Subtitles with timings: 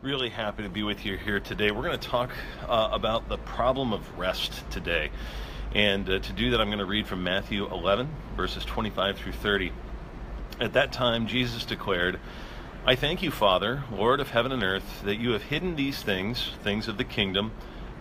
[0.00, 1.72] Really happy to be with you here today.
[1.72, 2.30] We're going to talk
[2.68, 5.10] uh, about the problem of rest today.
[5.74, 9.32] And uh, to do that, I'm going to read from Matthew 11, verses 25 through
[9.32, 9.72] 30.
[10.60, 12.20] At that time, Jesus declared,
[12.86, 16.52] I thank you, Father, Lord of heaven and earth, that you have hidden these things,
[16.62, 17.50] things of the kingdom,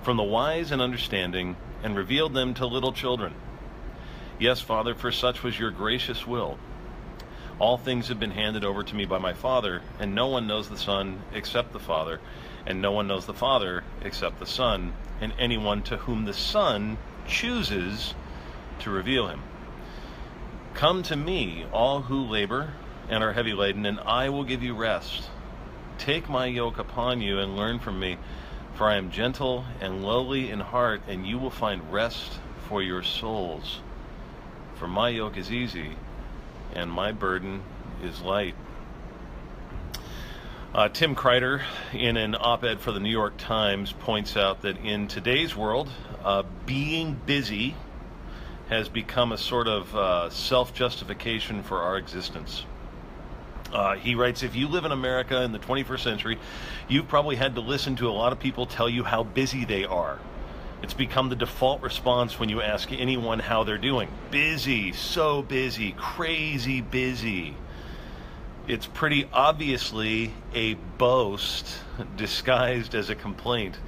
[0.03, 3.33] from the wise and understanding, and revealed them to little children.
[4.37, 6.59] Yes, Father, for such was your gracious will.
[7.59, 10.69] All things have been handed over to me by my Father, and no one knows
[10.69, 12.19] the Son except the Father,
[12.67, 16.99] and no one knows the Father except the Son, and anyone to whom the Son
[17.27, 18.13] chooses
[18.79, 19.41] to reveal him.
[20.75, 22.73] Come to me, all who labor
[23.09, 25.31] and are heavy laden, and I will give you rest.
[25.97, 28.19] Take my yoke upon you and learn from me,
[28.75, 32.33] for I am gentle and lowly in heart, and you will find rest
[32.67, 33.79] for your souls.
[34.75, 35.95] For my yoke is easy
[36.73, 37.61] and my burden
[38.03, 38.55] is light.
[40.73, 44.77] Uh, Tim Kreider, in an op ed for the New York Times, points out that
[44.77, 45.89] in today's world,
[46.23, 47.75] uh, being busy
[48.69, 52.65] has become a sort of uh, self justification for our existence.
[53.71, 56.37] Uh, he writes If you live in America in the 21st century,
[56.87, 59.85] you've probably had to listen to a lot of people tell you how busy they
[59.85, 60.19] are.
[60.83, 64.09] It's become the default response when you ask anyone how they're doing.
[64.29, 67.55] Busy, so busy, crazy busy.
[68.67, 71.79] It's pretty obviously a boast
[72.15, 73.79] disguised as a complaint,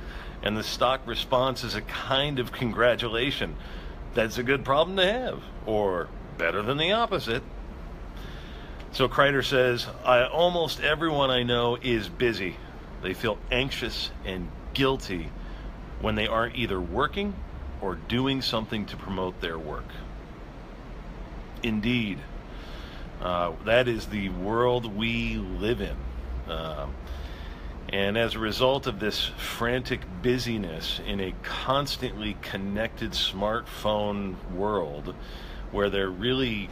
[0.42, 3.56] and the stock response is a kind of congratulation.
[4.16, 7.44] That's a good problem to have, or better than the opposite.
[8.92, 12.56] So Kreider says, I, almost everyone I know is busy.
[13.04, 15.30] They feel anxious and guilty
[16.02, 17.34] when they aren't either working
[17.82, 19.88] or doing something to promote their work.
[21.64, 22.20] Indeed,
[23.22, 25.96] uh, that is the world we live in.
[26.48, 26.88] Uh,
[27.90, 35.16] and as a result of this frantic busyness in a constantly connected smartphone world,
[35.72, 36.70] where there really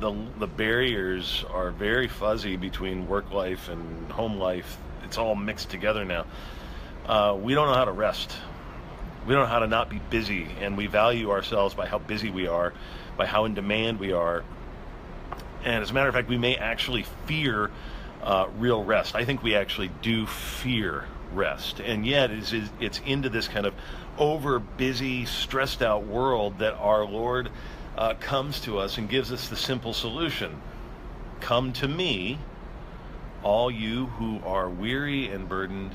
[0.00, 4.76] the the barriers are very fuzzy between work life and home life.
[5.04, 6.26] It's all mixed together now.
[7.06, 8.36] Uh, we don't know how to rest
[9.26, 12.30] we don't know how to not be busy, and we value ourselves by how busy
[12.30, 12.72] we are,
[13.16, 14.44] by how in demand we are.
[15.64, 17.70] And as a matter of fact, we may actually fear
[18.22, 19.16] uh, real rest.
[19.16, 23.74] I think we actually do fear rest, and yet it's, it's into this kind of
[24.16, 27.50] over busy, stressed out world that our Lord
[27.98, 30.62] uh, comes to us and gives us the simple solution
[31.40, 32.38] Come to me,
[33.42, 35.92] all you who are weary and burdened,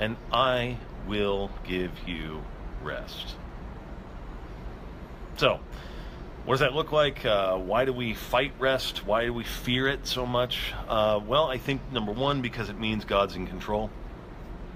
[0.00, 2.42] and I will give you
[2.82, 3.36] rest.
[5.36, 5.60] So,
[6.44, 7.24] what does that look like?
[7.24, 9.06] Uh, why do we fight rest?
[9.06, 10.72] Why do we fear it so much?
[10.88, 13.90] Uh, well, I think number one, because it means God's in control.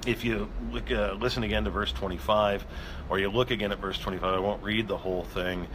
[0.06, 2.65] If you look, uh, listen again to verse 25,
[3.09, 5.66] or you look again at verse 25, I won't read the whole thing.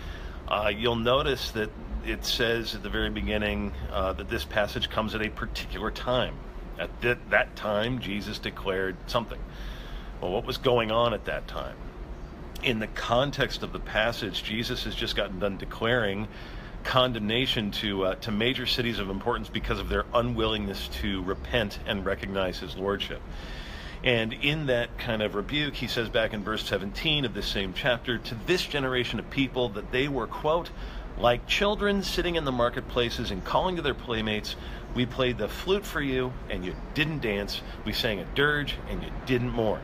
[0.48, 1.70] Uh, you'll notice that
[2.06, 6.36] it says at the very beginning uh, that this passage comes at a particular time.
[6.80, 9.40] At th- that time, Jesus declared something.
[10.22, 11.76] Well, what was going on at that time?
[12.62, 16.28] In the context of the passage, Jesus has just gotten done declaring
[16.84, 22.06] condemnation to uh, to major cities of importance because of their unwillingness to repent and
[22.06, 23.22] recognize His lordship.
[24.04, 27.74] And in that kind of rebuke, he says back in verse 17 of this same
[27.74, 30.72] chapter, to this generation of people that they were, quote,
[31.20, 34.56] like children sitting in the marketplaces and calling to their playmates,
[34.96, 37.62] we played the flute for you and you didn't dance.
[37.86, 39.82] We sang a dirge and you didn't mourn.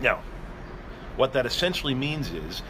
[0.00, 0.22] Now,
[1.16, 2.62] what that essentially means is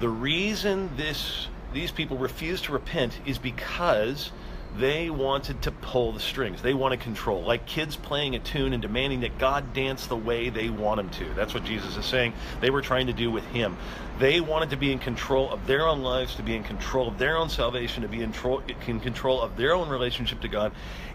[0.00, 4.30] the reason this these people refuse to repent is because
[4.78, 6.60] they wanted to pull the strings.
[6.60, 10.16] They want to control, like kids playing a tune and demanding that God dance the
[10.16, 11.34] way they want him to.
[11.34, 12.34] That's what Jesus is saying.
[12.60, 13.76] They were trying to do with him.
[14.18, 17.18] They wanted to be in control of their own lives, to be in control of
[17.18, 20.72] their own salvation, to be in, tro- in control of their own relationship to God.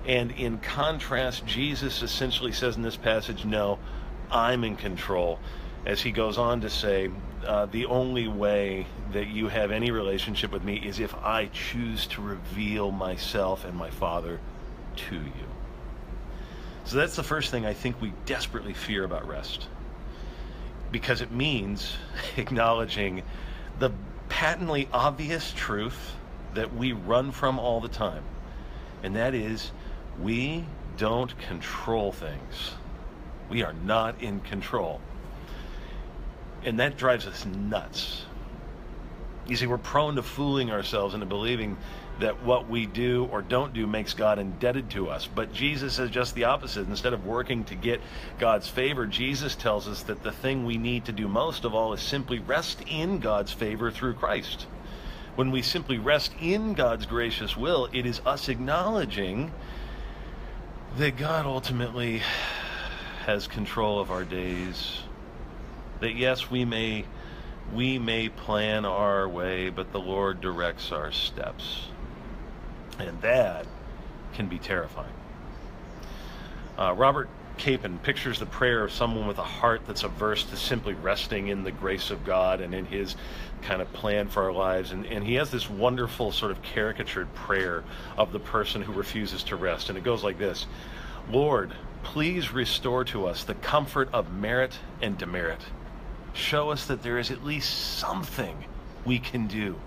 [0.07, 3.77] And in contrast, Jesus essentially says in this passage, no,
[4.31, 5.39] I'm in control.
[5.85, 7.09] As he goes on to say,
[7.45, 12.05] uh, the only way that you have any relationship with me is if I choose
[12.07, 14.39] to reveal myself and my Father
[14.95, 15.47] to you.
[16.83, 19.67] So that's the first thing I think we desperately fear about rest.
[20.91, 21.95] Because it means
[22.37, 23.23] acknowledging
[23.79, 23.91] the
[24.29, 26.15] patently obvious truth
[26.53, 28.23] that we run from all the time.
[29.03, 29.71] And that is,
[30.21, 30.65] we
[30.97, 32.73] don't control things.
[33.49, 35.01] We are not in control.
[36.63, 38.23] And that drives us nuts.
[39.47, 41.77] You see, we're prone to fooling ourselves into believing
[42.19, 45.27] that what we do or don't do makes God indebted to us.
[45.27, 46.87] But Jesus is just the opposite.
[46.87, 47.99] Instead of working to get
[48.37, 51.93] God's favor, Jesus tells us that the thing we need to do most of all
[51.93, 54.67] is simply rest in God's favor through Christ.
[55.35, 59.51] When we simply rest in God's gracious will, it is us acknowledging
[60.97, 62.21] that God ultimately
[63.25, 65.01] has control of our days.
[66.01, 67.05] That yes, we may
[67.73, 71.85] we may plan our way, but the Lord directs our steps.
[72.99, 73.65] And that
[74.33, 75.13] can be terrifying.
[76.77, 80.93] Uh, Robert Capon pictures the prayer of someone with a heart that's averse to simply
[80.95, 83.15] resting in the grace of God and in His
[83.61, 84.91] kind of plan for our lives.
[84.91, 87.83] And, and he has this wonderful sort of caricatured prayer
[88.17, 89.89] of the person who refuses to rest.
[89.89, 90.65] And it goes like this
[91.29, 91.73] Lord,
[92.03, 95.61] please restore to us the comfort of merit and demerit.
[96.33, 98.65] Show us that there is at least something
[99.05, 99.79] we can do.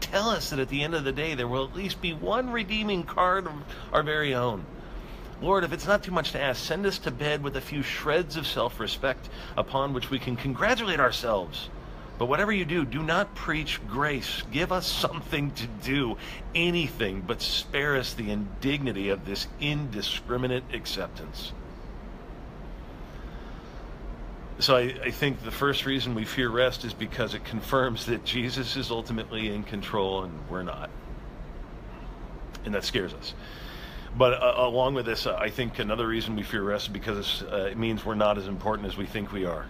[0.00, 2.50] Tell us that at the end of the day, there will at least be one
[2.50, 3.52] redeeming card of
[3.92, 4.64] our very own.
[5.40, 7.82] Lord, if it's not too much to ask, send us to bed with a few
[7.82, 11.68] shreds of self respect upon which we can congratulate ourselves.
[12.18, 14.42] But whatever you do, do not preach grace.
[14.50, 16.16] Give us something to do,
[16.52, 21.52] anything, but spare us the indignity of this indiscriminate acceptance.
[24.60, 28.24] So I, I, think the first reason we fear rest is because it confirms that
[28.24, 30.90] Jesus is ultimately in control and we're not.
[32.64, 33.34] And that scares us.
[34.16, 37.44] But uh, along with this, uh, I think another reason we fear rest is because
[37.44, 39.66] uh, it means we're not as important as we think we are.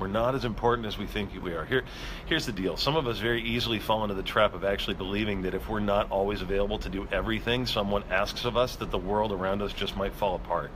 [0.00, 1.64] We're not as important as we think we are.
[1.64, 1.84] Here,
[2.26, 2.76] here's the deal.
[2.76, 5.78] Some of us very easily fall into the trap of actually believing that if we're
[5.78, 9.72] not always available to do everything someone asks of us, that the world around us
[9.72, 10.72] just might fall apart.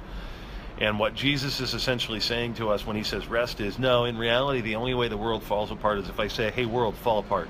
[0.79, 4.19] And what Jesus is essentially saying to us when he says rest is no, in
[4.19, 7.21] reality, the only way the world falls apart is if I say, hey, world, fall
[7.21, 7.49] apart.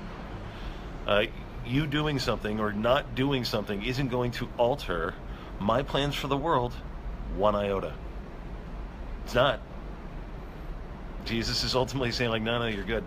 [1.07, 1.25] Uh,
[1.65, 5.15] you doing something or not doing something isn't going to alter
[5.59, 6.73] my plans for the world
[7.35, 7.93] one iota.
[9.23, 9.59] It's not.
[11.25, 13.03] Jesus is ultimately saying, like, no, no, you're good.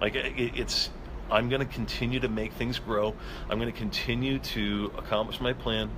[0.00, 0.90] Like, it, it's,
[1.30, 3.14] I'm going to continue to make things grow.
[3.50, 5.90] I'm going to continue to accomplish my plan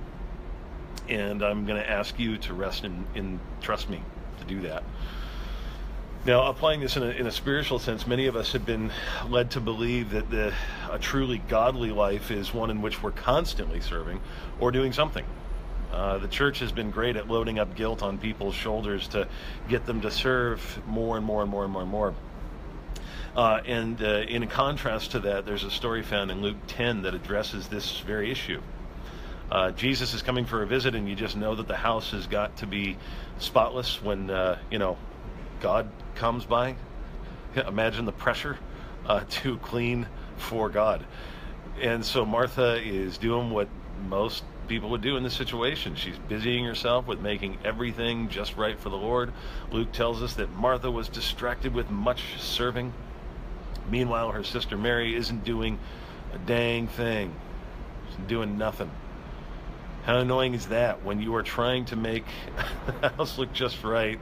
[1.09, 4.01] and I'm going to ask you to rest in trust me
[4.39, 4.83] to do that.
[6.25, 8.91] Now, applying this in a, in a, spiritual sense, many of us have been
[9.29, 10.53] led to believe that the,
[10.91, 14.19] a truly godly life is one in which we're constantly serving
[14.59, 15.25] or doing something.
[15.93, 19.27] Uh, the church has been great at loading up guilt on people's shoulders to
[19.69, 22.13] get them to serve more and more and more and more and more.
[23.35, 27.15] Uh, and uh, in contrast to that, there's a story found in Luke 10 that
[27.15, 28.61] addresses this very issue
[29.51, 32.27] uh, Jesus is coming for a visit, and you just know that the house has
[32.27, 32.97] got to be
[33.39, 34.97] spotless when uh, you know
[35.59, 36.75] God comes by.
[37.55, 38.57] Imagine the pressure
[39.05, 40.07] uh, to clean
[40.37, 41.05] for God,
[41.81, 43.67] and so Martha is doing what
[44.07, 45.95] most people would do in this situation.
[45.95, 49.33] She's busying herself with making everything just right for the Lord.
[49.71, 52.93] Luke tells us that Martha was distracted with much serving.
[53.89, 55.79] Meanwhile, her sister Mary isn't doing
[56.33, 57.33] a dang thing.
[58.09, 58.91] She's doing nothing.
[60.03, 62.25] How annoying is that when you are trying to make
[63.01, 64.19] the house look just right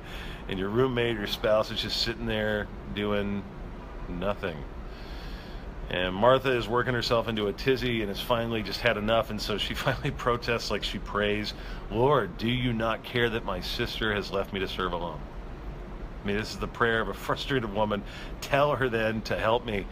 [0.50, 3.44] and your roommate or your spouse is just sitting there doing
[4.10, 4.58] nothing?
[5.90, 9.30] And Martha is working herself into a tizzy and has finally just had enough.
[9.30, 11.54] And so she finally protests, like she prays,
[11.90, 15.20] Lord, do you not care that my sister has left me to serve alone?
[16.24, 18.04] I mean, this is the prayer of a frustrated woman.
[18.42, 19.86] Tell her then to help me.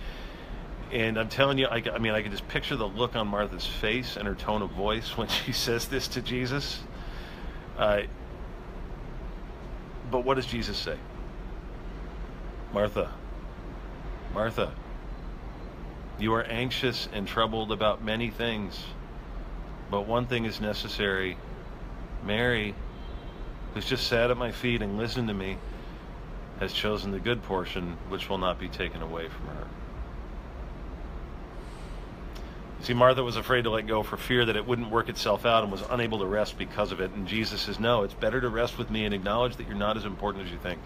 [0.92, 3.66] And I'm telling you, I, I mean, I can just picture the look on Martha's
[3.66, 6.80] face and her tone of voice when she says this to Jesus.
[7.78, 8.02] Uh,
[10.12, 10.98] but what does Jesus say?
[12.74, 13.12] Martha,
[14.34, 14.74] Martha,
[16.20, 18.84] you are anxious and troubled about many things,
[19.90, 21.38] but one thing is necessary.
[22.24, 22.76] Mary,
[23.74, 25.58] who's just sat at my feet and listened to me,
[26.60, 29.68] has chosen the good portion which will not be taken away from her.
[32.82, 35.64] See, Martha was afraid to let go for fear that it wouldn't work itself out
[35.64, 37.12] and was unable to rest because of it.
[37.12, 39.98] And Jesus says, No, it's better to rest with me and acknowledge that you're not
[39.98, 40.80] as important as you think.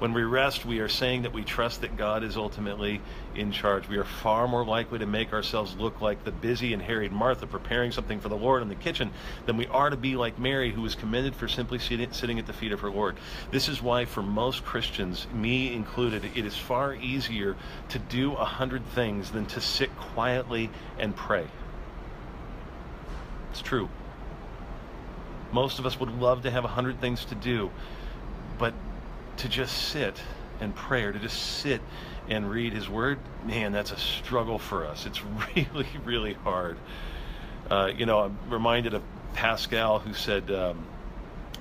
[0.00, 3.02] When we rest, we are saying that we trust that God is ultimately
[3.34, 3.86] in charge.
[3.86, 7.46] We are far more likely to make ourselves look like the busy and harried Martha
[7.46, 9.10] preparing something for the Lord in the kitchen
[9.44, 12.52] than we are to be like Mary, who was commended for simply sitting at the
[12.54, 13.18] feet of her Lord.
[13.50, 17.54] This is why, for most Christians, me included, it is far easier
[17.90, 21.46] to do a hundred things than to sit quietly and pray.
[23.50, 23.90] It's true.
[25.52, 27.70] Most of us would love to have a hundred things to do,
[28.58, 28.72] but
[29.40, 30.20] to just sit
[30.60, 31.80] and prayer, to just sit
[32.28, 35.06] and read His Word, man, that's a struggle for us.
[35.06, 35.22] It's
[35.56, 36.78] really, really hard.
[37.70, 39.02] Uh, you know, I'm reminded of
[39.34, 40.86] Pascal who said, um,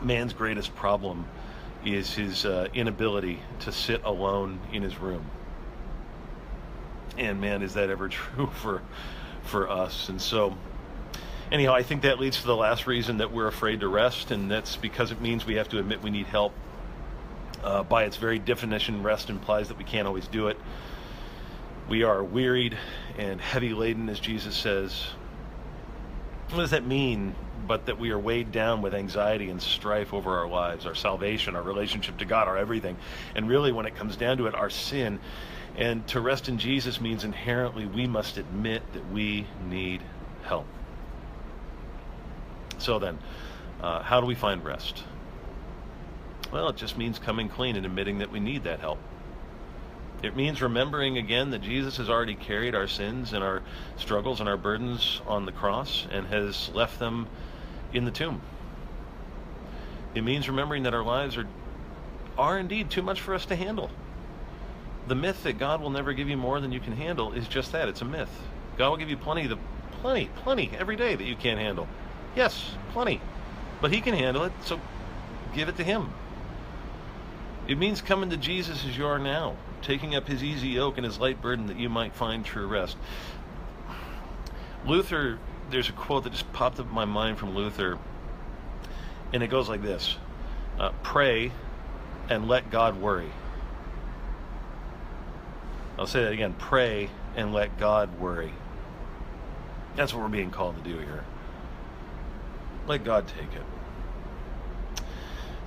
[0.02, 1.26] man's greatest problem
[1.86, 5.26] is his uh, inability to sit alone in his room.
[7.18, 8.82] And man, is that ever true for
[9.44, 10.10] for us?
[10.10, 10.56] And so,
[11.52, 14.52] anyhow, I think that leads to the last reason that we're afraid to rest, and
[14.52, 16.54] that's because it means we have to admit we need help.
[17.64, 20.58] Uh, by its very definition, rest implies that we can't always do it.
[21.90, 22.78] We are wearied
[23.18, 25.08] and heavy laden, as Jesus says.
[26.52, 27.36] What does that mean?
[27.68, 31.56] But that we are weighed down with anxiety and strife over our lives, our salvation,
[31.56, 32.96] our relationship to God, our everything.
[33.36, 35.20] And really, when it comes down to it, our sin.
[35.78, 40.02] And to rest in Jesus means inherently we must admit that we need
[40.44, 40.66] help.
[42.78, 43.20] So then,
[43.82, 45.04] uh, how do we find rest?
[46.52, 49.00] Well, it just means coming clean and admitting that we need that help.
[50.22, 53.62] It means remembering again that Jesus has already carried our sins and our
[53.98, 57.28] struggles and our burdens on the cross and has left them
[57.94, 58.42] in the tomb.
[60.16, 61.48] It means remembering that our lives are
[62.38, 63.90] are indeed too much for us to handle.
[65.08, 67.74] The myth that God will never give you more than you can handle is just
[67.74, 68.30] that, it's a myth.
[68.78, 69.58] God will give you plenty the
[70.02, 71.88] plenty, plenty every day that you can't handle.
[72.36, 73.20] Yes, plenty.
[73.82, 74.80] But he can handle it, so
[75.54, 76.14] give it to him.
[77.70, 81.06] It means coming to Jesus as you are now, taking up his easy yoke and
[81.06, 82.98] his light burden that you might find true rest.
[84.88, 85.38] Luther,
[85.70, 88.00] there's a quote that just popped up in my mind from Luther,
[89.32, 90.18] and it goes like this
[90.80, 91.52] uh, Pray
[92.28, 93.32] and let God worry.
[96.00, 98.54] I'll say that again pray and let God worry.
[99.96, 101.24] That's what we're being called to do here.
[102.88, 103.79] Let God take it.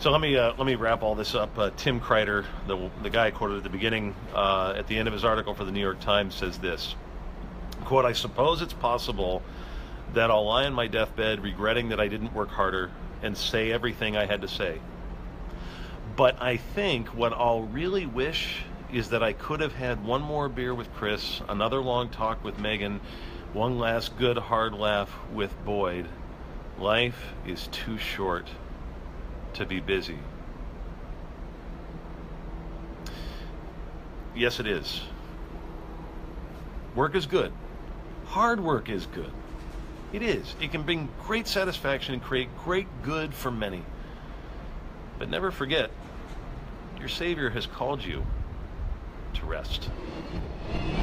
[0.03, 1.57] So let me uh, let me wrap all this up.
[1.57, 5.07] Uh, Tim Kreider, the the guy I quoted at the beginning, uh, at the end
[5.07, 6.97] of his article for the New York Times, says this:
[7.85, 9.43] "Quote: I suppose it's possible
[10.13, 12.91] that I'll lie on my deathbed regretting that I didn't work harder
[13.23, 14.81] and say everything I had to say.
[16.17, 20.49] But I think what I'll really wish is that I could have had one more
[20.49, 23.01] beer with Chris, another long talk with Megan,
[23.53, 26.09] one last good hard laugh with Boyd.
[26.77, 28.49] Life is too short
[29.55, 30.19] to be busy.
[34.35, 35.03] Yes, it is.
[36.95, 37.53] Work is good.
[38.27, 39.31] Hard work is good.
[40.13, 40.55] It is.
[40.61, 43.83] It can bring great satisfaction and create great good for many.
[45.19, 45.91] But never forget,
[46.99, 48.25] your Savior has called you
[49.35, 49.91] to rest.